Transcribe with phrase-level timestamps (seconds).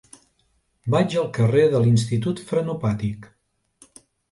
[0.95, 3.31] Vaig al carrer de l'Institut Frenopàtic.